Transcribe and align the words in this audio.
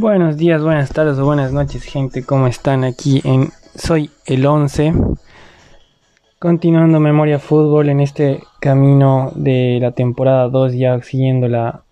Buenos 0.00 0.36
días, 0.36 0.62
buenas 0.62 0.90
tardes 0.90 1.18
o 1.18 1.24
buenas 1.24 1.52
noches, 1.52 1.82
gente. 1.82 2.22
¿Cómo 2.22 2.46
están 2.46 2.84
aquí 2.84 3.20
en 3.24 3.48
Soy 3.74 4.10
el 4.26 4.46
11? 4.46 4.92
Continuando 6.38 7.00
Memoria 7.00 7.40
Fútbol 7.40 7.88
en 7.88 7.98
este 7.98 8.40
camino 8.60 9.32
de 9.34 9.78
la 9.80 9.90
temporada 9.90 10.48
2, 10.50 10.74
ya 10.74 11.02
siguiendo 11.02 11.48
la, 11.48 11.82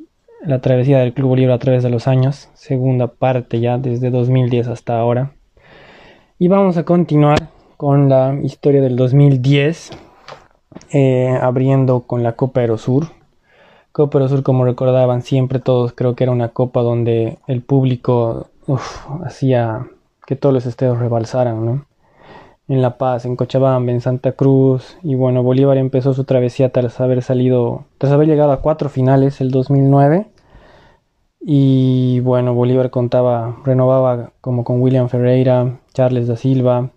la 0.44 0.60
travesía 0.60 1.00
del 1.00 1.14
Club 1.14 1.30
Bolívar 1.30 1.56
a 1.56 1.58
través 1.58 1.82
de 1.82 1.90
los 1.90 2.06
años. 2.06 2.48
Segunda 2.54 3.08
parte 3.08 3.58
ya 3.58 3.76
desde 3.76 4.10
2010 4.10 4.68
hasta 4.68 5.00
ahora. 5.00 5.32
Y 6.38 6.46
vamos 6.46 6.76
a 6.76 6.84
continuar 6.84 7.48
con 7.76 8.08
la 8.08 8.38
historia 8.40 8.82
del 8.82 8.94
2010, 8.94 9.90
eh, 10.92 11.36
abriendo 11.42 12.02
con 12.02 12.22
la 12.22 12.36
Copa 12.36 12.60
Aerosur. 12.60 13.15
Copa 13.96 14.18
Aerosur, 14.18 14.42
como 14.42 14.66
recordaban 14.66 15.22
siempre 15.22 15.58
todos, 15.58 15.94
creo 15.94 16.14
que 16.14 16.24
era 16.24 16.30
una 16.30 16.50
copa 16.50 16.82
donde 16.82 17.38
el 17.46 17.62
público 17.62 18.48
hacía 19.24 19.86
que 20.26 20.36
todos 20.36 20.52
los 20.52 20.66
estadios 20.66 20.98
rebalsaran, 20.98 21.64
¿no? 21.64 21.86
En 22.68 22.82
La 22.82 22.98
Paz, 22.98 23.24
en 23.24 23.36
Cochabamba, 23.36 23.90
en 23.90 24.02
Santa 24.02 24.32
Cruz, 24.32 24.98
y 25.02 25.14
bueno, 25.14 25.42
Bolívar 25.42 25.78
empezó 25.78 26.12
su 26.12 26.24
travesía 26.24 26.72
tras 26.72 27.00
haber 27.00 27.22
salido, 27.22 27.86
tras 27.96 28.12
haber 28.12 28.28
llegado 28.28 28.52
a 28.52 28.60
cuatro 28.60 28.90
finales 28.90 29.40
el 29.40 29.50
2009. 29.50 30.26
Y 31.40 32.20
bueno, 32.20 32.52
Bolívar 32.52 32.90
contaba, 32.90 33.56
renovaba 33.64 34.32
como 34.42 34.62
con 34.62 34.82
William 34.82 35.08
Ferreira, 35.08 35.78
Charles 35.94 36.28
da 36.28 36.36
Silva, 36.36 36.90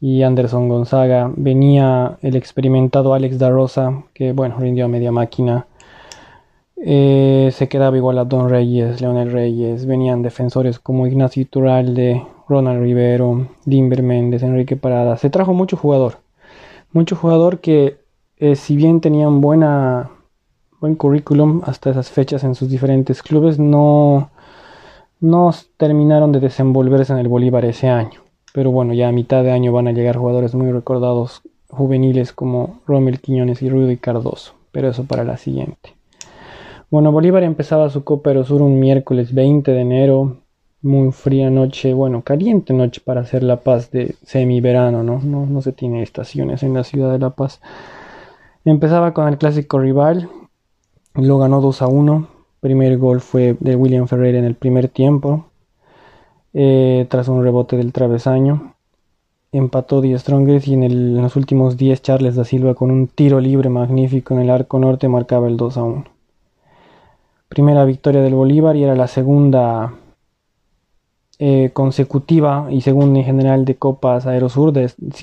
y 0.00 0.22
Anderson 0.22 0.68
Gonzaga. 0.68 1.30
Venía 1.36 2.18
el 2.22 2.34
experimentado 2.34 3.14
Alex 3.14 3.38
da 3.38 3.50
Rosa, 3.50 4.02
que 4.12 4.32
bueno, 4.32 4.56
rindió 4.58 4.84
a 4.86 4.88
media 4.88 5.12
máquina. 5.12 5.66
Eh, 6.86 7.48
se 7.52 7.66
quedaba 7.66 7.96
igual 7.96 8.18
a 8.18 8.26
Don 8.26 8.50
Reyes, 8.50 9.00
Leonel 9.00 9.32
Reyes. 9.32 9.86
Venían 9.86 10.20
defensores 10.20 10.78
como 10.78 11.06
Ignacio 11.06 11.42
Iturralde, 11.42 12.22
Ronald 12.46 12.82
Rivero, 12.82 13.48
Dimber 13.64 14.02
Méndez, 14.02 14.42
Enrique 14.42 14.76
Parada. 14.76 15.16
Se 15.16 15.30
trajo 15.30 15.54
mucho 15.54 15.78
jugador. 15.78 16.18
Mucho 16.92 17.16
jugador 17.16 17.60
que, 17.60 17.96
eh, 18.36 18.54
si 18.54 18.76
bien 18.76 19.00
tenían 19.00 19.40
buena, 19.40 20.10
buen 20.78 20.94
currículum 20.94 21.62
hasta 21.64 21.88
esas 21.90 22.10
fechas 22.10 22.44
en 22.44 22.54
sus 22.54 22.68
diferentes 22.68 23.22
clubes, 23.22 23.58
no, 23.58 24.30
no 25.20 25.52
terminaron 25.78 26.32
de 26.32 26.40
desenvolverse 26.40 27.14
en 27.14 27.18
el 27.18 27.28
Bolívar 27.28 27.64
ese 27.64 27.88
año. 27.88 28.20
Pero 28.52 28.70
bueno, 28.72 28.92
ya 28.92 29.08
a 29.08 29.12
mitad 29.12 29.42
de 29.42 29.52
año 29.52 29.72
van 29.72 29.88
a 29.88 29.92
llegar 29.92 30.18
jugadores 30.18 30.54
muy 30.54 30.70
recordados 30.70 31.40
juveniles 31.70 32.34
como 32.34 32.80
Rommel 32.86 33.20
Quiñones 33.20 33.62
y 33.62 33.70
Rudy 33.70 33.96
Cardoso. 33.96 34.52
Pero 34.70 34.88
eso 34.90 35.04
para 35.04 35.24
la 35.24 35.38
siguiente. 35.38 35.93
Bueno, 36.90 37.12
Bolívar 37.12 37.42
empezaba 37.42 37.90
su 37.90 38.04
Copa 38.04 38.32
Sur 38.44 38.62
un 38.62 38.78
miércoles 38.78 39.34
20 39.34 39.72
de 39.72 39.80
enero. 39.80 40.38
Muy 40.82 41.12
fría 41.12 41.48
noche, 41.48 41.94
bueno, 41.94 42.22
caliente 42.22 42.74
noche 42.74 43.00
para 43.02 43.22
hacer 43.22 43.42
La 43.42 43.60
Paz 43.60 43.90
de 43.90 44.14
semi-verano, 44.22 45.02
¿no? 45.02 45.18
¿no? 45.18 45.46
No 45.46 45.62
se 45.62 45.72
tiene 45.72 46.02
estaciones 46.02 46.62
en 46.62 46.74
la 46.74 46.84
ciudad 46.84 47.10
de 47.10 47.18
La 47.18 47.30
Paz. 47.30 47.60
Empezaba 48.66 49.14
con 49.14 49.26
el 49.28 49.38
clásico 49.38 49.78
rival, 49.78 50.28
lo 51.14 51.38
ganó 51.38 51.62
2 51.62 51.82
a 51.82 51.86
1. 51.86 52.28
Primer 52.60 52.98
gol 52.98 53.20
fue 53.22 53.56
de 53.60 53.76
William 53.76 54.06
Ferreira 54.06 54.38
en 54.38 54.44
el 54.44 54.54
primer 54.54 54.88
tiempo. 54.88 55.46
Eh, 56.52 57.06
tras 57.08 57.28
un 57.28 57.42
rebote 57.42 57.76
del 57.78 57.92
travesaño. 57.92 58.74
Empató 59.52 60.00
10 60.02 60.20
Strongest 60.20 60.68
y 60.68 60.74
en, 60.74 61.22
los 61.22 61.36
últimos 61.36 61.76
10 61.78 62.02
Charles 62.02 62.36
da 62.36 62.44
Silva 62.44 62.74
con 62.74 62.90
un 62.90 63.08
tiro 63.08 63.40
libre 63.40 63.70
magnífico 63.70 64.34
en 64.34 64.40
el 64.40 64.50
arco 64.50 64.78
norte 64.78 65.08
marcaba 65.08 65.48
el 65.48 65.56
2 65.56 65.76
a 65.78 65.82
1. 65.82 66.13
Primera 67.54 67.84
victoria 67.84 68.20
del 68.20 68.34
Bolívar 68.34 68.74
y 68.74 68.82
era 68.82 68.96
la 68.96 69.06
segunda 69.06 69.94
eh, 71.38 71.70
consecutiva 71.72 72.66
y 72.68 72.80
segunda 72.80 73.20
en 73.20 73.24
general 73.24 73.64
de 73.64 73.76
Copas 73.76 74.26
Aerosur, 74.26 74.72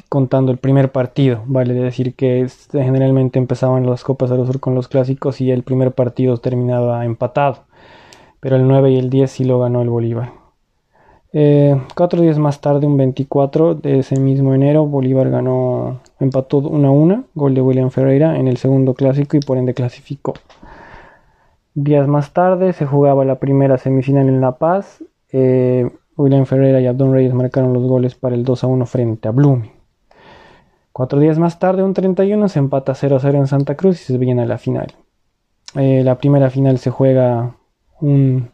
contando 0.07 0.53
el 0.53 0.57
primer 0.57 0.93
partido. 0.93 1.41
Vale 1.45 1.73
decir 1.73 2.15
que 2.15 2.47
generalmente 2.71 3.37
empezaban 3.37 3.85
las 3.85 4.05
Copas 4.05 4.31
Aerosur 4.31 4.61
con 4.61 4.75
los 4.75 4.87
clásicos 4.87 5.41
y 5.41 5.51
el 5.51 5.63
primer 5.63 5.91
partido 5.91 6.37
terminaba 6.37 7.03
empatado. 7.03 7.65
Pero 8.39 8.55
el 8.55 8.65
9 8.65 8.91
y 8.91 8.97
el 8.97 9.09
10 9.09 9.29
sí 9.29 9.43
lo 9.43 9.59
ganó 9.59 9.81
el 9.81 9.89
Bolívar. 9.89 10.31
Eh, 11.33 11.81
cuatro 11.97 12.21
días 12.21 12.39
más 12.39 12.61
tarde, 12.61 12.87
un 12.87 12.95
24 12.95 13.75
de 13.75 13.99
ese 13.99 14.17
mismo 14.17 14.53
enero, 14.53 14.85
Bolívar 14.85 15.29
ganó, 15.29 15.99
empató 16.17 16.59
1 16.59 16.87
a 16.87 16.91
1, 16.91 17.23
gol 17.35 17.55
de 17.55 17.61
William 17.61 17.89
Ferreira 17.89 18.37
en 18.37 18.47
el 18.47 18.55
segundo 18.55 18.93
clásico 18.93 19.35
y 19.35 19.41
por 19.41 19.57
ende 19.57 19.73
clasificó. 19.73 20.33
Días 21.73 22.07
más 22.07 22.33
tarde 22.33 22.73
se 22.73 22.85
jugaba 22.85 23.23
la 23.23 23.39
primera 23.39 23.77
semifinal 23.77 24.27
en 24.27 24.41
La 24.41 24.57
Paz. 24.57 25.03
Eh, 25.31 25.89
William 26.17 26.45
Ferreira 26.45 26.81
y 26.81 26.87
Abdón 26.87 27.13
Reyes 27.13 27.33
marcaron 27.33 27.73
los 27.73 27.83
goles 27.83 28.15
para 28.15 28.35
el 28.35 28.43
2 28.43 28.63
a 28.63 28.67
1 28.67 28.85
frente 28.85 29.27
a 29.27 29.31
Blooming. 29.31 29.71
Cuatro 30.91 31.19
días 31.19 31.39
más 31.39 31.57
tarde, 31.59 31.83
un 31.83 31.93
31, 31.93 32.49
se 32.49 32.59
empata 32.59 32.93
0 32.93 33.15
a 33.15 33.19
0 33.19 33.37
en 33.37 33.47
Santa 33.47 33.75
Cruz 33.75 34.01
y 34.01 34.03
se 34.03 34.17
viene 34.17 34.41
a 34.41 34.45
la 34.45 34.57
final. 34.57 34.93
Eh, 35.75 36.03
la 36.03 36.15
primera 36.17 36.49
final 36.49 36.77
se 36.79 36.89
juega 36.89 37.55
un 38.01 38.49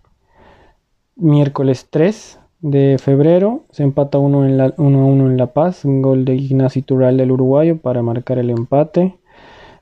miércoles 1.16 1.88
3 1.89 2.39
de 2.59 2.97
febrero. 2.99 3.63
Se 3.72 3.81
empata 3.81 4.19
1 4.19 4.63
a 4.63 4.73
1 4.78 5.28
en 5.31 5.38
La 5.38 5.47
Paz, 5.47 5.84
un 5.85 6.03
gol 6.03 6.25
de 6.25 6.35
Ignacio 6.35 6.84
Tural 6.84 7.17
del 7.17 7.31
uruguayo 7.31 7.78
para 7.78 8.03
marcar 8.03 8.38
el 8.38 8.51
empate. 8.51 9.17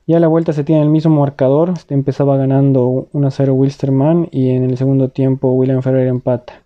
Ya 0.08 0.18
a 0.18 0.20
la 0.20 0.28
vuelta 0.28 0.52
se 0.52 0.62
tiene 0.62 0.82
el 0.82 0.88
mismo 0.88 1.20
marcador. 1.20 1.70
Este 1.70 1.94
empezaba 1.94 2.36
ganando 2.36 3.08
1 3.12 3.26
a 3.26 3.30
0 3.30 3.54
Wilstermann 3.54 4.28
y 4.30 4.50
en 4.50 4.62
el 4.62 4.76
segundo 4.76 5.08
tiempo 5.08 5.50
William 5.52 5.82
Ferrer 5.82 6.06
empata. 6.06 6.62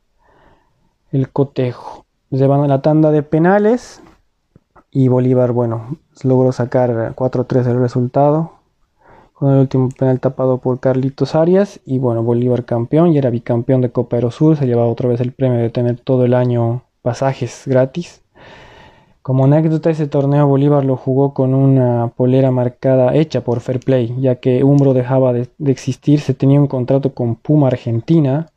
El 1.10 1.30
cotejo. 1.30 2.04
Se 2.30 2.46
van 2.46 2.60
a 2.60 2.68
la 2.68 2.82
tanda 2.82 3.10
de 3.10 3.22
penales 3.22 4.02
y 4.90 5.08
Bolívar, 5.08 5.52
bueno, 5.52 5.96
logró 6.22 6.52
sacar 6.52 7.14
4-3 7.14 7.66
el 7.66 7.80
resultado 7.80 8.60
con 9.32 9.52
el 9.52 9.60
último 9.60 9.88
penal 9.88 10.20
tapado 10.20 10.58
por 10.58 10.80
Carlitos 10.80 11.34
Arias 11.34 11.80
y 11.86 11.98
bueno, 11.98 12.22
Bolívar 12.22 12.66
campeón 12.66 13.08
y 13.08 13.16
era 13.16 13.30
bicampeón 13.30 13.80
de 13.80 13.90
Copa 13.90 14.16
Aerosur, 14.16 14.58
se 14.58 14.66
llevaba 14.66 14.88
otra 14.88 15.08
vez 15.08 15.18
el 15.22 15.32
premio 15.32 15.60
de 15.60 15.70
tener 15.70 15.98
todo 15.98 16.26
el 16.26 16.34
año 16.34 16.82
pasajes 17.00 17.62
gratis. 17.64 18.20
Como 19.30 19.44
anécdota, 19.44 19.90
ese 19.90 20.08
torneo 20.08 20.48
Bolívar 20.48 20.84
lo 20.84 20.96
jugó 20.96 21.34
con 21.34 21.54
una 21.54 22.08
polera 22.16 22.50
marcada 22.50 23.14
hecha 23.14 23.42
por 23.42 23.60
Fair 23.60 23.78
Play, 23.78 24.12
ya 24.18 24.40
que 24.40 24.64
Umbro 24.64 24.92
dejaba 24.92 25.32
de, 25.32 25.46
de 25.56 25.70
existir, 25.70 26.18
se 26.18 26.34
tenía 26.34 26.58
un 26.58 26.66
contrato 26.66 27.14
con 27.14 27.36
Puma 27.36 27.68
Argentina, 27.68 28.48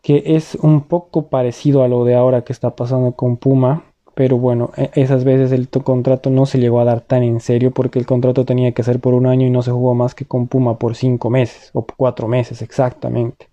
que 0.00 0.22
es 0.24 0.54
un 0.54 0.80
poco 0.80 1.26
parecido 1.26 1.82
a 1.82 1.88
lo 1.88 2.06
de 2.06 2.14
ahora 2.14 2.44
que 2.44 2.54
está 2.54 2.74
pasando 2.74 3.12
con 3.12 3.36
Puma, 3.36 3.84
pero 4.14 4.38
bueno, 4.38 4.70
e, 4.78 4.88
esas 4.94 5.22
veces 5.22 5.52
el 5.52 5.68
contrato 5.68 6.30
no 6.30 6.46
se 6.46 6.58
llegó 6.60 6.80
a 6.80 6.84
dar 6.84 7.02
tan 7.02 7.22
en 7.22 7.40
serio 7.40 7.70
porque 7.70 7.98
el 7.98 8.06
contrato 8.06 8.46
tenía 8.46 8.72
que 8.72 8.84
ser 8.84 9.00
por 9.00 9.12
un 9.12 9.26
año 9.26 9.46
y 9.46 9.50
no 9.50 9.60
se 9.60 9.70
jugó 9.70 9.94
más 9.94 10.14
que 10.14 10.24
con 10.24 10.46
Puma 10.46 10.78
por 10.78 10.96
cinco 10.96 11.28
meses 11.28 11.68
o 11.74 11.84
cuatro 11.84 12.26
meses 12.26 12.62
exactamente. 12.62 13.48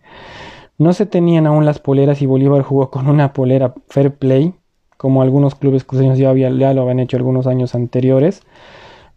No 0.78 0.94
se 0.94 1.06
tenían 1.06 1.46
aún 1.46 1.66
las 1.66 1.80
poleras 1.80 2.22
y 2.22 2.26
Bolívar 2.26 2.62
jugó 2.62 2.90
con 2.90 3.10
una 3.10 3.34
polera 3.34 3.74
Fair 3.90 4.16
Play, 4.16 4.54
como 5.02 5.24
algunos 5.24 5.56
clubes 5.56 5.84
cruceños 5.84 6.20
ya, 6.20 6.30
había, 6.30 6.52
ya 6.52 6.76
lo 6.76 6.84
habían 6.84 7.00
hecho 7.00 7.18
algunos 7.18 7.48
años 7.48 7.74
anteriores. 7.74 8.44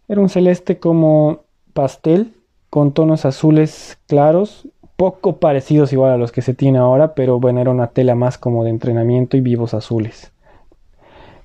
Era 0.07 0.19
un 0.19 0.29
celeste 0.29 0.79
como 0.79 1.41
pastel 1.73 2.33
con 2.71 2.91
tonos 2.91 3.23
azules 3.23 3.99
claros, 4.07 4.67
poco 4.95 5.37
parecidos 5.37 5.93
igual 5.93 6.11
a 6.11 6.17
los 6.17 6.31
que 6.31 6.41
se 6.41 6.55
tiene 6.55 6.79
ahora, 6.79 7.13
pero 7.13 7.39
bueno, 7.39 7.61
era 7.61 7.69
una 7.69 7.85
tela 7.85 8.15
más 8.15 8.39
como 8.39 8.63
de 8.63 8.71
entrenamiento 8.71 9.37
y 9.37 9.41
vivos 9.41 9.75
azules. 9.75 10.31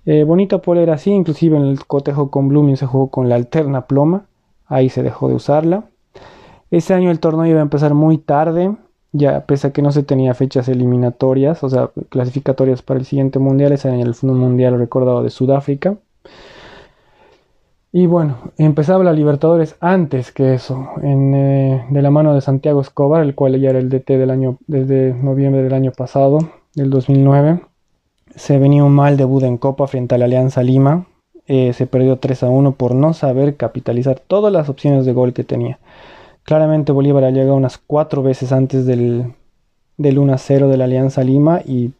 Eh, 0.06 0.24
bonita 0.24 0.62
polera 0.62 0.94
así, 0.94 1.10
inclusive 1.10 1.58
en 1.58 1.64
el 1.64 1.84
cotejo 1.84 2.30
con 2.30 2.48
Blooming 2.48 2.78
se 2.78 2.86
jugó 2.86 3.10
con 3.10 3.28
la 3.28 3.34
alterna 3.34 3.82
ploma, 3.82 4.24
ahí 4.68 4.88
se 4.88 5.02
dejó 5.02 5.28
de 5.28 5.34
usarla. 5.34 5.84
Ese 6.70 6.94
año 6.94 7.10
el 7.10 7.20
torneo 7.20 7.44
iba 7.44 7.58
a 7.58 7.62
empezar 7.62 7.92
muy 7.92 8.16
tarde, 8.16 8.74
ya 9.12 9.46
pese 9.46 9.68
a 9.68 9.72
que 9.72 9.82
no 9.82 9.92
se 9.92 10.02
tenía 10.02 10.34
fechas 10.34 10.68
eliminatorias, 10.68 11.62
o 11.64 11.68
sea, 11.68 11.90
clasificatorias 12.10 12.82
para 12.82 13.00
el 13.00 13.06
siguiente 13.06 13.38
mundial, 13.38 13.72
ese 13.72 13.88
año 13.88 14.04
el 14.04 14.14
mundial 14.22 14.78
recordado 14.78 15.22
de 15.22 15.30
Sudáfrica. 15.30 15.96
Y 17.92 18.06
bueno, 18.06 18.38
empezaba 18.56 19.02
la 19.02 19.12
Libertadores 19.12 19.76
antes 19.80 20.30
que 20.30 20.54
eso, 20.54 20.90
eh, 21.02 21.84
de 21.90 22.02
la 22.02 22.10
mano 22.10 22.34
de 22.34 22.40
Santiago 22.40 22.80
Escobar, 22.80 23.22
el 23.22 23.34
cual 23.34 23.60
ya 23.60 23.70
era 23.70 23.80
el 23.80 23.88
DT 23.88 24.16
del 24.16 24.30
año, 24.30 24.58
desde 24.68 25.12
noviembre 25.12 25.62
del 25.62 25.74
año 25.74 25.90
pasado, 25.90 26.38
del 26.74 26.90
2009 26.90 27.62
se 28.34 28.58
venía 28.58 28.84
un 28.84 28.94
mal 28.94 29.16
debut 29.16 29.42
en 29.42 29.58
Copa 29.58 29.86
frente 29.86 30.14
a 30.14 30.18
la 30.18 30.26
Alianza 30.26 30.62
Lima. 30.62 31.06
Eh, 31.46 31.72
se 31.72 31.86
perdió 31.86 32.18
3 32.18 32.44
a 32.44 32.48
1 32.48 32.72
por 32.72 32.94
no 32.94 33.12
saber 33.12 33.56
capitalizar 33.56 34.20
todas 34.20 34.52
las 34.52 34.68
opciones 34.68 35.04
de 35.04 35.12
gol 35.12 35.32
que 35.32 35.44
tenía. 35.44 35.78
Claramente 36.50 36.90
Bolívar 36.90 37.22
ha 37.22 37.30
llegado 37.30 37.54
unas 37.54 37.78
cuatro 37.78 38.24
veces 38.24 38.50
antes 38.50 38.84
del, 38.84 39.34
del 39.96 40.18
1 40.18 40.32
a 40.32 40.36
0 40.36 40.66
de 40.66 40.76
la 40.76 40.86
Alianza 40.86 41.22
Lima 41.22 41.60
y 41.64 41.92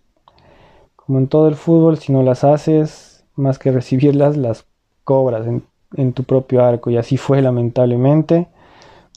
como 0.97 1.21
en 1.21 1.29
todo 1.29 1.47
el 1.47 1.55
fútbol, 1.55 1.99
si 1.99 2.13
no 2.13 2.25
las 2.25 2.43
haces, 2.43 3.25
más 3.37 3.61
que 3.61 3.71
recibirlas, 3.71 4.37
las 4.37 4.67
cobras 5.05 5.47
en, 5.47 5.63
en 5.95 6.13
tu 6.13 6.25
propio 6.25 6.65
arco. 6.65 6.91
Y 6.91 6.97
así 6.97 7.17
fue 7.17 7.41
lamentablemente. 7.43 8.49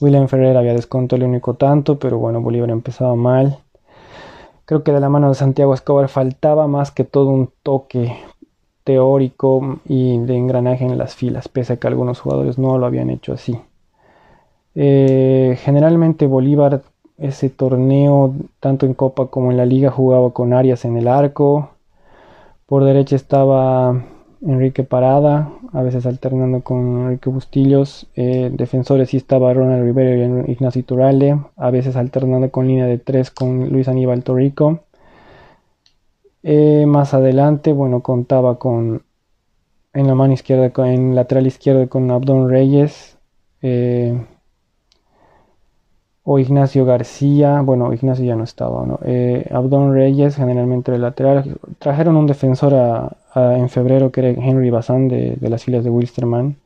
William 0.00 0.28
Ferrer 0.28 0.56
había 0.56 0.72
descontado 0.72 1.20
el 1.20 1.28
único 1.28 1.54
tanto, 1.54 1.98
pero 1.98 2.16
bueno, 2.16 2.40
Bolívar 2.40 2.70
empezaba 2.70 3.16
mal. 3.16 3.58
creo 4.66 4.84
que 4.84 4.92
de 4.92 5.00
la 5.00 5.08
mano 5.08 5.30
de 5.30 5.34
Santiago 5.34 5.74
Escobar 5.74 6.08
faltaba 6.08 6.68
más 6.68 6.92
que 6.92 7.02
todo 7.02 7.30
un 7.30 7.50
toque 7.64 8.16
teórico 8.84 9.80
y 9.84 10.16
de 10.16 10.36
engranaje 10.36 10.84
en 10.84 10.96
las 10.96 11.16
filas, 11.16 11.48
pese 11.48 11.72
a 11.72 11.76
que 11.78 11.88
algunos 11.88 12.20
jugadores 12.20 12.56
no 12.56 12.78
lo 12.78 12.86
habían 12.86 13.10
hecho 13.10 13.32
así. 13.32 13.58
Eh, 14.74 15.56
generalmente 15.60 16.26
Bolívar 16.26 16.82
ese 17.18 17.48
torneo, 17.48 18.34
tanto 18.60 18.86
en 18.86 18.94
Copa 18.94 19.26
como 19.28 19.50
en 19.50 19.56
la 19.56 19.66
Liga, 19.66 19.90
jugaba 19.90 20.32
con 20.32 20.52
Arias 20.52 20.84
en 20.84 20.96
el 20.96 21.08
arco. 21.08 21.70
Por 22.66 22.84
derecha 22.84 23.16
estaba 23.16 24.04
Enrique 24.42 24.84
Parada, 24.84 25.52
a 25.72 25.82
veces 25.82 26.06
alternando 26.06 26.62
con 26.62 27.04
Enrique 27.04 27.30
Bustillos. 27.30 28.06
Eh, 28.16 28.50
defensores 28.52 29.10
sí 29.10 29.16
estaba 29.16 29.54
Ronald 29.54 29.84
Rivero 29.84 30.44
y 30.46 30.52
Ignacio 30.52 30.84
Turalde, 30.84 31.38
a 31.56 31.70
veces 31.70 31.96
alternando 31.96 32.50
con 32.50 32.66
línea 32.66 32.86
de 32.86 32.98
tres 32.98 33.30
con 33.30 33.70
Luis 33.70 33.88
Aníbal 33.88 34.24
Torrico. 34.24 34.80
Eh, 36.42 36.84
más 36.86 37.14
adelante, 37.14 37.72
bueno, 37.72 38.00
contaba 38.02 38.58
con 38.58 39.02
en 39.94 40.06
la 40.08 40.14
mano 40.14 40.32
izquierda, 40.34 40.72
en 40.92 41.14
lateral 41.14 41.46
izquierdo 41.46 41.88
con 41.88 42.10
Abdón 42.10 42.50
Reyes. 42.50 43.16
O 46.24 46.38
Ignacio 46.38 46.86
García, 46.86 47.60
bueno, 47.60 47.92
Ignacio 47.92 48.24
ya 48.24 48.34
no 48.34 48.44
estaba, 48.44 48.86
¿no? 48.86 48.98
Eh, 49.04 49.46
Abdón 49.52 49.92
Reyes, 49.92 50.36
generalmente 50.36 50.90
de 50.90 50.98
lateral. 50.98 51.58
Trajeron 51.78 52.16
un 52.16 52.26
defensor 52.26 52.72
en 53.34 53.68
febrero 53.68 54.10
que 54.10 54.20
era 54.20 54.30
Henry 54.30 54.70
Bazán 54.70 55.08
de, 55.08 55.36
las 55.40 55.64
filas 55.64 55.84
de 55.84 55.90
Wilstermann. 55.90 56.56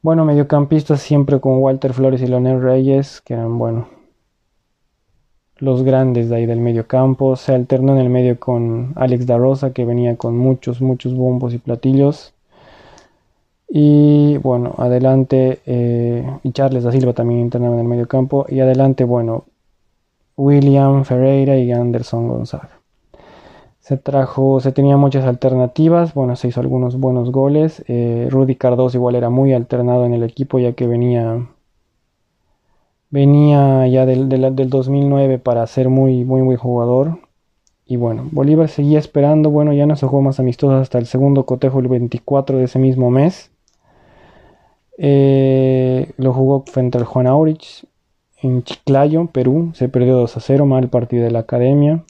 Bueno, 0.00 0.24
mediocampistas 0.24 1.00
siempre 1.00 1.40
con 1.40 1.58
Walter 1.58 1.92
Flores 1.92 2.22
y 2.22 2.26
Leonel 2.26 2.62
Reyes, 2.62 3.20
que 3.20 3.34
eran, 3.34 3.58
bueno, 3.58 3.88
los 5.58 5.82
grandes 5.82 6.30
de 6.30 6.36
ahí 6.36 6.46
del 6.46 6.60
medio 6.60 6.86
campo. 6.86 7.36
Se 7.36 7.54
alternó 7.54 7.92
en 7.92 7.98
el 7.98 8.08
medio 8.08 8.40
con 8.40 8.92
Alex 8.96 9.26
da 9.26 9.36
Rosa, 9.36 9.74
que 9.74 9.84
venía 9.84 10.16
con 10.16 10.38
muchos, 10.38 10.80
muchos 10.80 11.14
bombos 11.14 11.52
y 11.52 11.58
platillos. 11.58 12.32
Y 13.68 14.36
bueno, 14.38 14.74
adelante, 14.78 15.60
eh, 15.66 16.24
y 16.42 16.52
Charles 16.52 16.84
da 16.84 16.92
Silva 16.92 17.12
también 17.12 17.40
internaba 17.40 17.74
en 17.74 17.80
el 17.80 17.88
medio 17.88 18.06
campo. 18.06 18.46
Y 18.48 18.60
adelante, 18.60 19.04
bueno, 19.04 19.44
William 20.36 21.04
Ferreira 21.04 21.56
y 21.56 21.72
Anderson 21.72 22.28
Gonzaga. 22.28 22.80
Se 23.80 23.96
trajo, 23.98 24.60
se 24.60 24.72
tenía 24.72 24.96
muchas 24.96 25.24
alternativas, 25.26 26.14
bueno, 26.14 26.36
se 26.36 26.48
hizo 26.48 26.60
algunos 26.60 26.98
buenos 26.98 27.30
goles. 27.30 27.84
Eh, 27.86 28.28
Rudy 28.30 28.56
Cardoso 28.56 28.96
igual 28.96 29.14
era 29.14 29.28
muy 29.30 29.52
alternado 29.52 30.06
en 30.06 30.14
el 30.14 30.22
equipo 30.22 30.58
ya 30.58 30.72
que 30.72 30.86
venía, 30.86 31.46
venía 33.10 33.86
ya 33.88 34.06
del, 34.06 34.28
del, 34.28 34.70
2009 34.70 35.38
para 35.38 35.66
ser 35.66 35.90
muy, 35.90 36.24
muy, 36.24 36.42
muy 36.42 36.56
jugador. 36.56 37.18
Y 37.86 37.96
bueno, 37.96 38.26
Bolívar 38.32 38.68
seguía 38.70 38.98
esperando, 38.98 39.50
bueno, 39.50 39.74
ya 39.74 39.86
no 39.86 39.96
se 39.96 40.06
jugó 40.06 40.22
más 40.22 40.40
amistosos 40.40 40.80
hasta 40.80 40.98
el 40.98 41.06
segundo 41.06 41.44
cotejo 41.44 41.80
el 41.80 41.88
24 41.88 42.56
de 42.58 42.64
ese 42.64 42.78
mismo 42.78 43.10
mes. 43.10 43.50
Eh, 44.98 46.12
lo 46.16 46.32
jugó 46.32 46.64
frente 46.66 46.98
al 46.98 47.04
Juan 47.04 47.26
Aurich 47.26 47.84
en 48.42 48.62
Chiclayo, 48.62 49.26
Perú. 49.26 49.70
Se 49.74 49.88
perdió 49.88 50.16
2 50.16 50.36
a 50.36 50.40
0, 50.40 50.66
mal 50.66 50.88
partido 50.88 51.24
de 51.24 51.30
la 51.30 51.40
academia. 51.40 52.04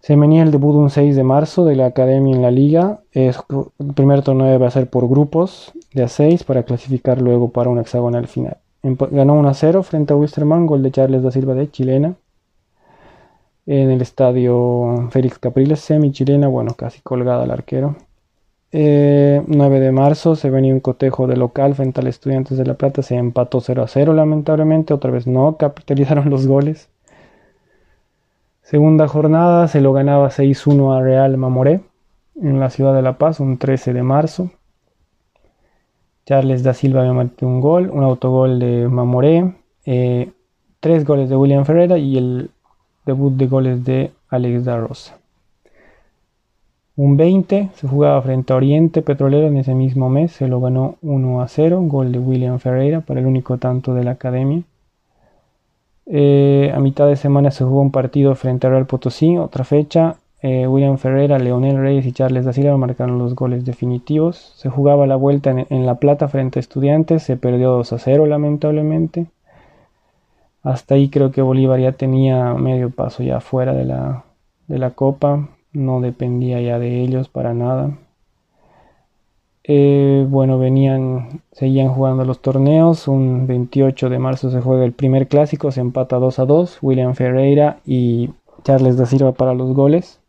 Se 0.00 0.16
venía 0.16 0.42
el 0.42 0.50
debut 0.50 0.74
un 0.74 0.88
6 0.88 1.14
de 1.14 1.22
marzo 1.22 1.64
de 1.66 1.76
la 1.76 1.86
academia 1.86 2.34
en 2.34 2.42
la 2.42 2.50
liga. 2.50 3.00
el 3.12 3.34
primer 3.94 4.22
torneo 4.22 4.58
va 4.58 4.66
a 4.66 4.70
ser 4.70 4.88
por 4.88 5.08
grupos 5.08 5.72
de 5.92 6.04
a 6.04 6.08
6 6.08 6.44
para 6.44 6.62
clasificar 6.62 7.20
luego 7.20 7.50
para 7.50 7.68
un 7.68 7.78
hexagonal 7.78 8.26
final. 8.26 8.56
Ganó 8.82 9.34
1 9.34 9.48
a 9.48 9.54
0 9.54 9.82
frente 9.82 10.14
a 10.14 10.16
Wisterman, 10.16 10.66
gol 10.66 10.82
de 10.82 10.90
Charles 10.90 11.22
da 11.22 11.30
Silva 11.30 11.54
de 11.54 11.70
chilena. 11.70 12.14
En 13.66 13.90
el 13.90 14.00
estadio 14.00 15.08
Félix 15.10 15.38
Capriles, 15.38 15.80
semi 15.80 16.12
chilena, 16.12 16.48
bueno, 16.48 16.74
casi 16.74 17.02
colgada 17.02 17.42
al 17.44 17.50
arquero. 17.50 17.96
9 18.72 19.42
eh, 19.42 19.80
de 19.80 19.92
marzo 19.92 20.36
se 20.36 20.48
venía 20.48 20.72
un 20.72 20.80
cotejo 20.80 21.26
de 21.26 21.36
local 21.36 21.74
frente 21.74 22.00
al 22.00 22.06
Estudiantes 22.06 22.56
de 22.56 22.64
La 22.64 22.74
Plata, 22.74 23.02
se 23.02 23.16
empató 23.16 23.60
0 23.60 23.82
a 23.82 23.88
0 23.88 24.14
lamentablemente, 24.14 24.94
otra 24.94 25.10
vez 25.10 25.26
no 25.26 25.56
capitalizaron 25.56 26.30
los 26.30 26.46
goles. 26.46 26.88
Segunda 28.62 29.08
jornada 29.08 29.66
se 29.66 29.80
lo 29.80 29.92
ganaba 29.92 30.30
6-1 30.30 30.96
a 30.96 31.02
Real 31.02 31.36
Mamoré 31.36 31.80
en 32.40 32.60
la 32.60 32.70
ciudad 32.70 32.94
de 32.94 33.02
La 33.02 33.18
Paz, 33.18 33.40
un 33.40 33.58
13 33.58 33.92
de 33.92 34.02
marzo. 34.04 34.50
Charles 36.24 36.62
da 36.62 36.72
Silva 36.72 37.00
había 37.00 37.12
metido 37.12 37.50
un 37.50 37.60
gol, 37.60 37.90
un 37.90 38.04
autogol 38.04 38.60
de 38.60 38.86
Mamoré, 38.88 39.52
eh, 39.84 40.30
tres 40.78 41.04
goles 41.04 41.28
de 41.28 41.36
William 41.36 41.64
Ferreira 41.64 41.98
y 41.98 42.16
el 42.16 42.50
debut 43.04 43.32
de 43.32 43.46
goles 43.48 43.84
de 43.84 44.12
Alex 44.28 44.64
da 44.64 44.78
Rosa. 44.78 45.19
Un 47.02 47.16
20 47.16 47.70
se 47.76 47.88
jugaba 47.88 48.20
frente 48.20 48.52
a 48.52 48.56
Oriente 48.56 49.00
Petrolero 49.00 49.46
en 49.46 49.56
ese 49.56 49.74
mismo 49.74 50.10
mes, 50.10 50.32
se 50.32 50.48
lo 50.48 50.60
ganó 50.60 50.96
1 51.00 51.40
a 51.40 51.48
0, 51.48 51.80
gol 51.84 52.12
de 52.12 52.18
William 52.18 52.58
Ferreira 52.58 53.00
para 53.00 53.20
el 53.20 53.26
único 53.26 53.56
tanto 53.56 53.94
de 53.94 54.04
la 54.04 54.10
academia. 54.10 54.64
Eh, 56.04 56.70
a 56.74 56.78
mitad 56.78 57.06
de 57.06 57.16
semana 57.16 57.52
se 57.52 57.64
jugó 57.64 57.80
un 57.80 57.90
partido 57.90 58.34
frente 58.34 58.66
a 58.66 58.70
Real 58.70 58.84
Potosí, 58.84 59.38
otra 59.38 59.64
fecha. 59.64 60.16
Eh, 60.42 60.66
William 60.66 60.98
Ferreira, 60.98 61.38
Leonel 61.38 61.78
Reyes 61.78 62.04
y 62.04 62.12
Charles 62.12 62.44
da 62.44 62.52
Silva 62.52 62.76
marcaron 62.76 63.18
los 63.18 63.34
goles 63.34 63.64
definitivos. 63.64 64.52
Se 64.56 64.68
jugaba 64.68 65.06
la 65.06 65.16
vuelta 65.16 65.52
en, 65.70 65.86
La 65.86 65.94
Plata 65.94 66.28
frente 66.28 66.58
a 66.58 66.60
Estudiantes, 66.60 67.22
se 67.22 67.38
perdió 67.38 67.70
2 67.70 67.94
a 67.94 67.98
0 67.98 68.26
lamentablemente. 68.26 69.24
Hasta 70.62 70.96
ahí 70.96 71.08
creo 71.08 71.32
que 71.32 71.40
Bolívar 71.40 71.80
ya 71.80 71.92
tenía 71.92 72.52
medio 72.52 72.90
paso 72.90 73.22
ya 73.22 73.40
fuera 73.40 73.72
de 73.72 73.86
la, 73.86 74.24
de 74.68 74.78
la 74.78 74.90
Copa 74.90 75.48
no 75.72 76.00
dependía 76.00 76.60
ya 76.60 76.78
de 76.78 77.00
ellos 77.02 77.28
para 77.28 77.54
nada. 77.54 77.98
Eh, 79.64 80.26
bueno, 80.28 80.58
venían, 80.58 81.42
seguían 81.52 81.90
jugando 81.90 82.24
los 82.24 82.40
torneos. 82.40 83.08
Un 83.08 83.46
28 83.46 84.08
de 84.08 84.18
marzo 84.18 84.50
se 84.50 84.60
juega 84.60 84.84
el 84.84 84.92
primer 84.92 85.28
clásico, 85.28 85.70
se 85.70 85.80
empata 85.80 86.16
2 86.16 86.38
a 86.38 86.44
2. 86.46 86.78
William 86.82 87.14
Ferreira 87.14 87.78
y 87.86 88.30
Charles 88.64 88.96
da 88.96 89.06
Silva 89.06 89.32
para 89.32 89.54
los 89.54 89.72
goles. 89.74 90.20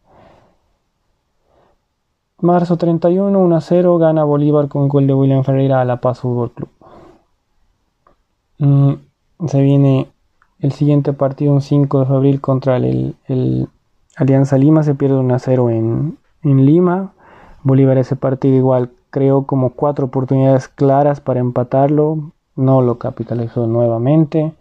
Marzo 2.40 2.78
31, 2.78 3.40
1 3.40 3.56
a 3.56 3.62
0, 3.62 3.98
gana 3.98 4.24
Bolívar 4.24 4.68
con 4.68 4.88
gol 4.90 5.06
de 5.08 5.14
William 5.14 5.44
Ferreira 5.44 5.80
a 5.82 5.86
La 5.86 6.02
Paz 6.02 6.20
Fútbol 6.20 6.52
Club. 6.52 6.70
Mm, 8.58 8.94
se 9.48 9.62
viene 9.62 10.08
el 10.60 10.72
siguiente 10.72 11.14
partido, 11.14 11.54
un 11.54 11.62
5 11.62 12.06
de 12.06 12.16
abril, 12.16 12.42
contra 12.42 12.78
el 12.78 13.16
Alianza 14.18 14.58
Lima 14.58 14.84
se 14.84 14.94
pierde 14.94 15.18
un 15.18 15.32
a 15.32 15.40
0 15.40 15.70
en, 15.70 16.18
Lima. 16.44 17.14
Bolívar 17.64 17.98
ese 17.98 18.16
partido 18.16 18.56
igual 18.56 18.92
creó 19.10 19.46
como 19.46 19.72
cuatro 19.72 20.08
oportunidades 20.08 20.68
claras 20.68 21.22
para 21.22 21.40
empatarlo. 21.40 22.32
No 22.56 22.82
lo 22.82 22.98
capitalizó 22.98 23.68
nuevamente. 23.68 24.54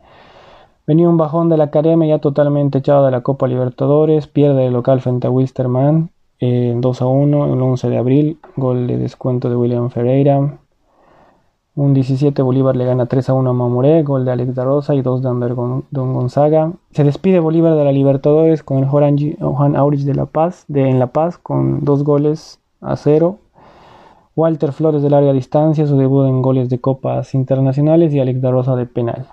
Venía 0.87 1.09
un 1.09 1.17
bajón 1.17 1.49
de 1.49 1.57
la 1.57 1.65
academia 1.65 2.17
ya 2.17 2.19
totalmente 2.21 2.79
echado 2.79 3.05
de 3.05 3.11
la 3.11 3.23
Copa 3.23 3.49
Libertadores. 3.49 4.27
Pierde 4.27 4.67
el 4.67 4.73
local 4.73 5.01
frente 5.01 5.27
a 5.27 5.31
Wisterman. 5.31 6.11
2 6.41 6.41
eh, 6.41 7.05
a 7.05 7.07
1 7.07 7.55
el 7.55 7.61
11 7.61 7.89
de 7.89 7.99
abril. 7.99 8.39
Gol 8.57 8.87
de 8.87 8.99
descuento 8.99 9.51
de 9.51 9.57
William 9.57 9.91
Ferreira. 9.91 10.59
Un 11.77 11.95
17 11.95 12.43
Bolívar 12.43 12.75
le 12.75 12.85
gana 12.85 13.07
3 13.07 13.31
a 13.31 13.33
1 13.33 13.51
a 13.51 13.53
Mamoré, 13.53 14.03
gol 14.03 14.25
de 14.25 14.33
Alex 14.33 14.57
da 14.57 14.65
Rosa 14.65 14.97
y 14.97 15.03
2 15.03 15.23
de 15.23 15.29
Ander 15.29 15.55
Don 15.55 16.15
Gonzaga. 16.15 16.73
Se 16.91 17.05
despide 17.05 17.39
Bolívar 17.39 17.77
de 17.77 17.85
la 17.85 17.93
Libertadores 17.93 18.65
con 18.65 18.79
el 18.79 18.89
Juan 18.89 19.77
Aurich 19.77 20.01
de 20.01 20.15
La 20.15 20.27
Paz, 20.27 20.65
de 20.67 20.89
en 20.89 20.99
La 20.99 21.07
Paz 21.07 21.39
con 21.39 21.85
2 21.85 22.03
goles 22.03 22.59
a 22.81 22.97
0. 22.97 23.39
Walter 24.35 24.73
Flores 24.73 25.03
de 25.03 25.11
larga 25.11 25.33
distancia, 25.33 25.87
su 25.87 25.97
debut 25.97 26.27
en 26.27 26.43
goles 26.43 26.69
de 26.71 26.81
copas 26.81 27.35
internacionales 27.35 28.13
y 28.13 28.19
Alex 28.19 28.41
da 28.41 28.51
Rosa 28.51 28.75
de 28.75 28.87
penal. 28.87 29.29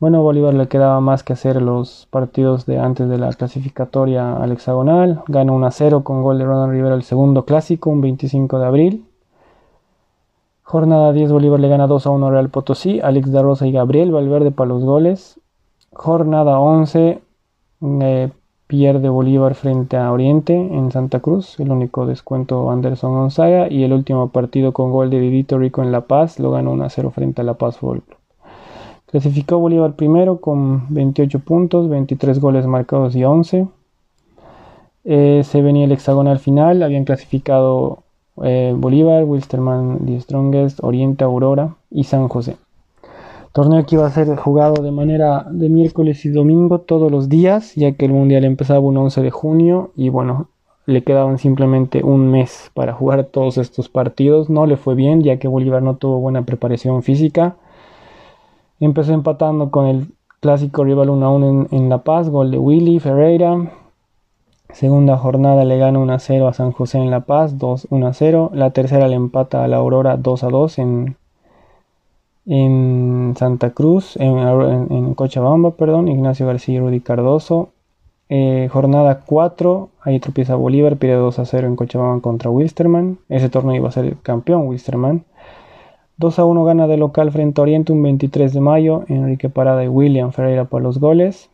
Bueno, 0.00 0.22
Bolívar 0.22 0.54
le 0.54 0.68
quedaba 0.68 1.00
más 1.00 1.24
que 1.24 1.34
hacer 1.34 1.60
los 1.60 2.08
partidos 2.10 2.64
de 2.64 2.78
antes 2.78 3.06
de 3.08 3.18
la 3.18 3.30
clasificatoria 3.32 4.36
al 4.36 4.50
hexagonal. 4.52 5.22
Gana 5.28 5.52
1 5.52 5.66
a 5.66 5.70
0 5.70 6.04
con 6.04 6.22
gol 6.22 6.38
de 6.38 6.46
Ronald 6.46 6.72
Rivera 6.72 6.94
el 6.94 7.02
segundo 7.02 7.44
clásico, 7.44 7.90
un 7.90 8.00
25 8.00 8.58
de 8.58 8.66
abril. 8.66 9.04
Jornada 10.74 11.12
10 11.12 11.30
Bolívar 11.30 11.60
le 11.60 11.68
gana 11.68 11.86
2 11.86 12.04
a 12.04 12.10
1 12.10 12.30
Real 12.32 12.48
Potosí, 12.48 12.98
Alex 12.98 13.30
da 13.30 13.42
Rosa 13.42 13.64
y 13.64 13.70
Gabriel 13.70 14.10
Valverde 14.10 14.50
para 14.50 14.70
los 14.70 14.82
goles. 14.82 15.38
Jornada 15.92 16.58
11 16.58 17.22
eh, 18.00 18.30
pierde 18.66 19.08
Bolívar 19.08 19.54
frente 19.54 19.96
a 19.96 20.10
Oriente 20.10 20.52
en 20.52 20.90
Santa 20.90 21.20
Cruz, 21.20 21.60
el 21.60 21.70
único 21.70 22.06
descuento 22.06 22.72
Anderson 22.72 23.12
Gonzaga 23.12 23.70
y 23.70 23.84
el 23.84 23.92
último 23.92 24.30
partido 24.30 24.72
con 24.72 24.90
gol 24.90 25.10
de 25.10 25.20
Didito 25.20 25.58
Rico 25.58 25.80
en 25.80 25.92
La 25.92 26.08
Paz 26.08 26.40
lo 26.40 26.50
ganó 26.50 26.72
1 26.72 26.86
a 26.86 26.90
0 26.90 27.12
frente 27.14 27.42
a 27.42 27.44
La 27.44 27.54
Paz 27.54 27.76
Fútbol. 27.76 28.02
Clasificó 29.06 29.60
Bolívar 29.60 29.94
primero 29.94 30.40
con 30.40 30.92
28 30.92 31.38
puntos, 31.38 31.88
23 31.88 32.40
goles 32.40 32.66
marcados 32.66 33.14
y 33.14 33.22
11. 33.22 33.68
Eh, 35.04 35.42
se 35.44 35.62
venía 35.62 35.84
el 35.84 35.92
hexagonal 35.92 36.40
final, 36.40 36.82
habían 36.82 37.04
clasificado 37.04 38.02
eh, 38.42 38.74
Bolívar, 38.76 39.24
Wilstermann, 39.24 40.06
The 40.06 40.20
Strongest, 40.20 40.82
Oriente, 40.82 41.24
Aurora 41.24 41.76
y 41.90 42.04
San 42.04 42.28
José. 42.28 42.56
Torneo 43.52 43.86
que 43.86 43.94
iba 43.94 44.06
a 44.06 44.10
ser 44.10 44.34
jugado 44.36 44.82
de 44.82 44.90
manera 44.90 45.46
de 45.48 45.68
miércoles 45.68 46.24
y 46.24 46.30
domingo 46.30 46.80
todos 46.80 47.12
los 47.12 47.28
días, 47.28 47.74
ya 47.76 47.92
que 47.92 48.06
el 48.06 48.12
Mundial 48.12 48.44
empezaba 48.44 48.80
un 48.80 48.96
11 48.96 49.22
de 49.22 49.30
junio 49.30 49.92
y 49.94 50.08
bueno, 50.08 50.48
le 50.86 51.02
quedaban 51.02 51.38
simplemente 51.38 52.02
un 52.02 52.30
mes 52.30 52.70
para 52.74 52.92
jugar 52.92 53.24
todos 53.26 53.56
estos 53.58 53.88
partidos. 53.88 54.50
No 54.50 54.66
le 54.66 54.76
fue 54.76 54.94
bien, 54.94 55.22
ya 55.22 55.38
que 55.38 55.48
Bolívar 55.48 55.82
no 55.82 55.96
tuvo 55.96 56.18
buena 56.18 56.42
preparación 56.42 57.02
física. 57.02 57.56
Empezó 58.80 59.12
empatando 59.12 59.70
con 59.70 59.86
el 59.86 60.08
clásico 60.40 60.84
rival 60.84 61.10
1 61.10 61.26
a 61.26 61.30
1 61.30 61.66
en, 61.70 61.88
La 61.88 61.98
Paz, 61.98 62.28
gol 62.28 62.50
de 62.50 62.58
Willy 62.58 62.98
Ferreira. 62.98 63.72
Segunda 64.74 65.16
jornada 65.16 65.64
le 65.64 65.78
gana 65.78 66.00
1 66.00 66.12
a 66.12 66.18
0 66.18 66.48
a 66.48 66.52
San 66.52 66.72
José 66.72 66.98
en 66.98 67.08
La 67.08 67.20
Paz, 67.20 67.58
2 67.58 67.86
1 67.90 68.06
a 68.08 68.12
0. 68.12 68.50
La 68.54 68.70
tercera 68.70 69.06
le 69.06 69.14
empata 69.14 69.62
a 69.62 69.68
la 69.68 69.76
Aurora 69.76 70.16
2 70.16 70.42
a 70.42 70.48
2 70.48 70.78
en, 70.80 71.16
en 72.46 73.34
Santa 73.38 73.70
Cruz, 73.70 74.16
en, 74.16 74.36
en, 74.36 75.14
Cochabamba, 75.14 75.70
perdón, 75.70 76.08
Ignacio 76.08 76.48
García 76.48 76.74
y 76.74 76.80
Rudy 76.80 77.00
Cardoso. 77.00 77.68
Eh, 78.28 78.68
jornada 78.72 79.20
4, 79.24 79.90
ahí 80.00 80.18
tropieza 80.18 80.56
Bolívar, 80.56 80.96
pierde 80.96 81.18
2 81.18 81.38
a 81.38 81.44
0 81.44 81.68
en 81.68 81.76
Cochabamba 81.76 82.20
contra 82.20 82.50
Wilstermann. 82.50 83.18
Ese 83.28 83.48
torneo 83.48 83.76
iba 83.76 83.90
a 83.90 83.92
ser 83.92 84.06
el 84.06 84.20
campeón 84.22 84.66
Wilstermann. 84.66 85.22
2 86.16 86.38
a 86.40 86.44
1 86.44 86.64
gana 86.64 86.88
de 86.88 86.96
local 86.96 87.30
frente 87.30 87.60
a 87.60 87.62
Oriente 87.62 87.92
un 87.92 88.02
23 88.02 88.52
de 88.52 88.60
mayo. 88.60 89.04
Enrique 89.06 89.48
Parada 89.48 89.84
y 89.84 89.88
William 89.88 90.32
Ferreira 90.32 90.64
por 90.64 90.82
los 90.82 90.98
goles. 90.98 91.48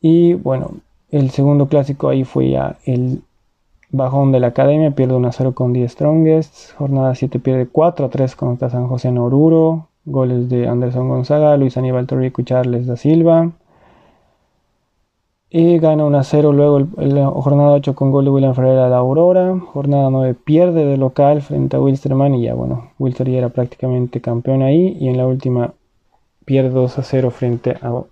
Y 0.00 0.34
bueno, 0.34 0.70
el 1.14 1.30
segundo 1.30 1.68
clásico 1.68 2.08
ahí 2.08 2.24
fue 2.24 2.50
ya 2.50 2.76
el 2.84 3.22
bajón 3.90 4.32
de 4.32 4.40
la 4.40 4.48
academia. 4.48 4.90
Pierde 4.90 5.14
1 5.14 5.28
a 5.28 5.32
0 5.32 5.52
con 5.54 5.72
10 5.72 5.92
Strongest. 5.92 6.72
Jornada 6.76 7.14
7 7.14 7.38
pierde 7.38 7.68
4 7.68 8.06
a 8.06 8.08
3 8.08 8.34
contra 8.34 8.68
San 8.68 8.88
José 8.88 9.12
Noruro. 9.12 9.86
Goles 10.04 10.48
de 10.48 10.66
Anderson 10.66 11.08
Gonzaga, 11.08 11.56
Luis 11.56 11.76
Aníbal 11.76 12.08
Torrico 12.08 12.42
y 12.42 12.44
Charles 12.44 12.86
da 12.86 12.96
Silva. 12.96 13.52
Y 15.50 15.78
gana 15.78 16.04
1 16.04 16.18
a 16.18 16.24
0 16.24 16.52
luego 16.52 16.80
la 16.96 17.28
jornada 17.30 17.70
8 17.70 17.94
con 17.94 18.10
gol 18.10 18.24
de 18.24 18.30
William 18.32 18.54
Ferreira 18.56 18.88
de 18.88 18.96
Aurora. 18.96 19.56
Jornada 19.72 20.10
9 20.10 20.34
pierde 20.34 20.84
de 20.84 20.96
local 20.96 21.42
frente 21.42 21.76
a 21.76 21.80
Wilstermann 21.80 22.34
y 22.34 22.42
ya 22.42 22.54
bueno, 22.54 22.90
Wilster 22.98 23.30
ya 23.30 23.38
era 23.38 23.50
prácticamente 23.50 24.20
campeón 24.20 24.62
ahí. 24.62 24.96
Y 24.98 25.08
en 25.08 25.16
la 25.16 25.28
última 25.28 25.74
pierde 26.44 26.70
2 26.70 26.98
a 26.98 27.02
0 27.04 27.30
frente 27.30 27.76
a 27.80 28.02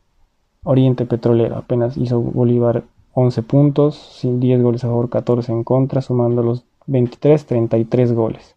Oriente 0.65 1.05
Petrolero. 1.05 1.57
Apenas 1.57 1.97
hizo 1.97 2.21
Bolívar 2.21 2.85
11 3.15 3.43
puntos, 3.43 3.97
sin 3.97 4.41
10 4.41 4.63
goles 4.63 4.85
a 4.85 4.89
favor, 4.89 5.11
14 5.11 5.53
en 5.53 5.65
contra, 5.65 6.01
sumando 6.01 6.43
los 6.43 6.65
23, 6.87 7.45
33 7.47 8.13
goles. 8.13 8.57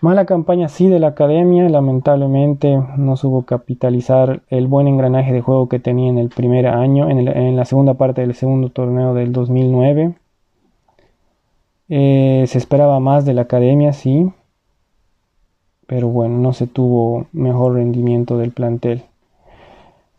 Mala 0.00 0.26
campaña 0.26 0.68
sí 0.68 0.88
de 0.88 0.98
la 0.98 1.08
academia, 1.08 1.68
lamentablemente 1.68 2.76
no 2.96 3.16
supo 3.16 3.42
capitalizar 3.42 4.42
el 4.48 4.66
buen 4.66 4.88
engranaje 4.88 5.32
de 5.32 5.40
juego 5.40 5.68
que 5.68 5.78
tenía 5.78 6.10
en 6.10 6.18
el 6.18 6.28
primer 6.28 6.66
año, 6.66 7.08
en, 7.08 7.56
la 7.56 7.64
segunda 7.64 7.94
parte 7.94 8.22
del 8.22 8.34
segundo 8.34 8.70
torneo 8.70 9.14
del 9.14 9.32
2009. 9.32 10.14
Eh, 11.88 12.44
se 12.48 12.58
esperaba 12.58 12.98
más 12.98 13.24
de 13.24 13.34
la 13.34 13.42
academia, 13.42 13.92
sí, 13.92 14.32
pero 15.86 16.08
bueno, 16.08 16.36
no 16.38 16.52
se 16.52 16.66
tuvo 16.66 17.26
mejor 17.32 17.74
rendimiento 17.74 18.38
del 18.38 18.50
plantel. 18.50 19.04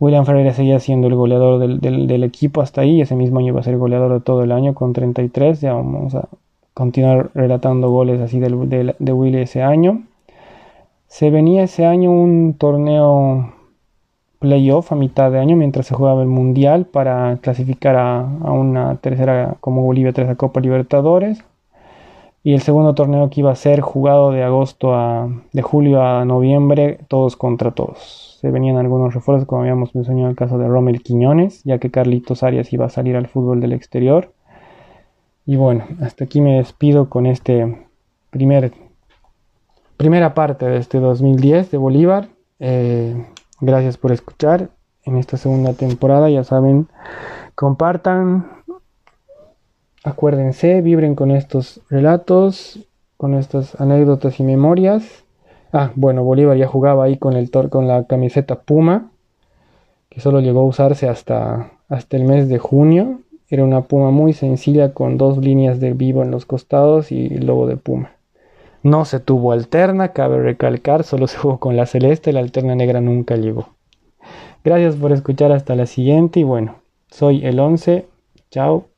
William 0.00 0.26
Ferreira 0.26 0.52
seguía 0.52 0.80
siendo 0.80 1.06
el 1.06 1.14
goleador 1.14 1.58
del, 1.80 2.24
equipo 2.24 2.60
hasta 2.60 2.80
ahí, 2.80 3.00
ese 3.00 3.14
mismo 3.14 3.38
año 3.38 3.48
iba 3.48 3.60
a 3.60 3.62
ser 3.62 3.78
goleador 3.78 4.12
de 4.12 4.20
todo 4.20 4.42
el 4.42 4.52
año 4.52 4.74
con 4.74 4.92
33, 4.92 5.60
ya 5.60 5.72
vamos 5.72 6.14
a 6.14 6.28
continuar 6.74 7.30
relatando 7.34 7.90
goles 7.90 8.20
así 8.20 8.40
de, 8.40 8.94
de, 8.98 9.12
Willy 9.12 9.38
ese 9.38 9.62
año. 9.62 10.02
Se 11.06 11.30
venía 11.30 11.62
ese 11.62 11.86
año 11.86 12.10
un 12.10 12.54
torneo 12.58 13.54
playoff 14.40 14.92
a 14.92 14.96
mitad 14.96 15.30
de 15.30 15.38
año 15.38 15.56
mientras 15.56 15.86
se 15.86 15.94
jugaba 15.94 16.22
el 16.22 16.28
Mundial 16.28 16.86
para 16.86 17.38
clasificar 17.40 17.96
a, 17.96 18.20
una 18.50 18.96
tercera 18.96 19.56
como 19.60 19.82
Bolivia 19.82 20.12
tercera 20.12 20.36
Copa 20.36 20.60
Libertadores. 20.60 21.44
Y 22.46 22.52
el 22.52 22.60
segundo 22.60 22.94
torneo 22.94 23.30
que 23.30 23.40
iba 23.40 23.50
a 23.50 23.56
ser 23.56 23.80
jugado 23.80 24.30
de 24.30 24.42
agosto 24.42 24.94
a 24.94 25.30
de 25.54 25.62
julio 25.62 26.02
a 26.02 26.26
noviembre, 26.26 27.00
todos 27.08 27.36
contra 27.36 27.70
todos. 27.70 28.36
Se 28.42 28.50
venían 28.50 28.76
algunos 28.76 29.14
refuerzos, 29.14 29.48
como 29.48 29.62
habíamos 29.62 29.94
mencionado 29.94 30.28
el 30.28 30.36
caso 30.36 30.58
de 30.58 30.68
Rommel 30.68 31.02
Quiñones, 31.02 31.64
ya 31.64 31.78
que 31.78 31.90
Carlitos 31.90 32.42
Arias 32.42 32.70
iba 32.74 32.84
a 32.84 32.90
salir 32.90 33.16
al 33.16 33.28
fútbol 33.28 33.60
del 33.60 33.72
exterior. 33.72 34.34
Y 35.46 35.56
bueno, 35.56 35.84
hasta 36.02 36.24
aquí 36.24 36.42
me 36.42 36.58
despido 36.58 37.08
con 37.08 37.24
este 37.24 37.88
primer, 38.28 38.74
primera 39.96 40.34
parte 40.34 40.66
de 40.66 40.76
este 40.76 41.00
2010 41.00 41.70
de 41.70 41.78
Bolívar. 41.78 42.28
Eh, 42.60 43.26
gracias 43.62 43.96
por 43.96 44.12
escuchar 44.12 44.68
en 45.04 45.16
esta 45.16 45.38
segunda 45.38 45.72
temporada. 45.72 46.28
Ya 46.28 46.44
saben, 46.44 46.88
compartan, 47.54 48.50
acuérdense, 50.04 50.82
vibren 50.82 51.16
con 51.16 51.32
estos 51.32 51.80
relatos, 51.90 52.78
con 53.16 53.34
estas 53.34 53.80
anécdotas 53.80 54.38
y 54.38 54.44
memorias. 54.44 55.24
Ah, 55.72 55.90
bueno, 55.96 56.22
Bolívar 56.22 56.56
ya 56.56 56.68
jugaba 56.68 57.04
ahí 57.04 57.16
con, 57.16 57.34
el 57.34 57.50
con 57.50 57.88
la 57.88 58.04
camiseta 58.06 58.60
Puma, 58.60 59.10
que 60.10 60.20
solo 60.20 60.40
llegó 60.40 60.60
a 60.60 60.66
usarse 60.66 61.08
hasta, 61.08 61.72
hasta 61.88 62.16
el 62.16 62.24
mes 62.24 62.48
de 62.48 62.58
junio. 62.58 63.20
Era 63.48 63.64
una 63.64 63.82
puma 63.82 64.10
muy 64.10 64.32
sencilla 64.32 64.94
con 64.94 65.18
dos 65.18 65.38
líneas 65.38 65.80
de 65.80 65.92
vivo 65.92 66.22
en 66.22 66.30
los 66.30 66.46
costados 66.46 67.12
y 67.12 67.28
logo 67.28 67.66
de 67.66 67.76
puma. 67.76 68.12
No 68.82 69.04
se 69.04 69.20
tuvo 69.20 69.52
alterna, 69.52 70.12
cabe 70.12 70.38
recalcar, 70.40 71.04
solo 71.04 71.26
se 71.26 71.38
jugó 71.38 71.58
con 71.58 71.76
la 71.76 71.86
celeste, 71.86 72.32
la 72.32 72.40
alterna 72.40 72.74
negra 72.74 73.00
nunca 73.00 73.36
llegó. 73.36 73.68
Gracias 74.64 74.96
por 74.96 75.12
escuchar 75.12 75.52
hasta 75.52 75.74
la 75.74 75.86
siguiente 75.86 76.40
y 76.40 76.44
bueno, 76.44 76.76
soy 77.10 77.44
el 77.44 77.60
11, 77.60 78.06
chao. 78.50 78.93